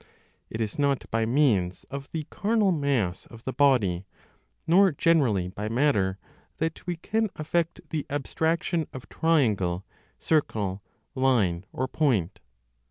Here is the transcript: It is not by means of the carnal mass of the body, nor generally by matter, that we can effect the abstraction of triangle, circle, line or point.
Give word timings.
It 0.49 0.61
is 0.61 0.79
not 0.79 1.05
by 1.11 1.27
means 1.27 1.83
of 1.91 2.09
the 2.11 2.23
carnal 2.31 2.71
mass 2.71 3.27
of 3.27 3.43
the 3.43 3.53
body, 3.53 4.07
nor 4.65 4.91
generally 4.93 5.47
by 5.49 5.69
matter, 5.69 6.17
that 6.57 6.87
we 6.87 6.95
can 6.97 7.29
effect 7.35 7.81
the 7.91 8.07
abstraction 8.09 8.87
of 8.93 9.07
triangle, 9.09 9.85
circle, 10.17 10.81
line 11.13 11.65
or 11.71 11.87
point. 11.87 12.39